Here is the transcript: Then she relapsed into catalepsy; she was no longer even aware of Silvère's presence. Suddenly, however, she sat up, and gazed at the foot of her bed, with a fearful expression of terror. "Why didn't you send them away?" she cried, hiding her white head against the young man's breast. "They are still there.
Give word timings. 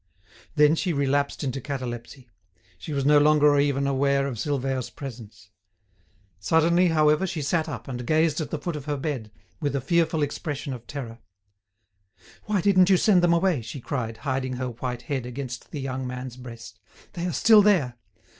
Then 0.55 0.73
she 0.73 0.93
relapsed 0.93 1.43
into 1.43 1.61
catalepsy; 1.61 2.27
she 2.79 2.91
was 2.91 3.05
no 3.05 3.19
longer 3.19 3.59
even 3.59 3.85
aware 3.85 4.25
of 4.25 4.37
Silvère's 4.37 4.89
presence. 4.89 5.51
Suddenly, 6.39 6.87
however, 6.87 7.27
she 7.27 7.43
sat 7.43 7.69
up, 7.69 7.87
and 7.87 8.03
gazed 8.07 8.41
at 8.41 8.49
the 8.49 8.57
foot 8.57 8.75
of 8.75 8.85
her 8.85 8.97
bed, 8.97 9.29
with 9.59 9.75
a 9.75 9.79
fearful 9.79 10.23
expression 10.23 10.73
of 10.73 10.87
terror. 10.87 11.19
"Why 12.45 12.61
didn't 12.61 12.89
you 12.89 12.97
send 12.97 13.21
them 13.21 13.31
away?" 13.33 13.61
she 13.61 13.79
cried, 13.79 14.17
hiding 14.25 14.53
her 14.53 14.69
white 14.71 15.03
head 15.03 15.27
against 15.27 15.69
the 15.69 15.79
young 15.81 16.07
man's 16.07 16.35
breast. 16.35 16.79
"They 17.13 17.27
are 17.27 17.31
still 17.31 17.61
there. 17.61 17.99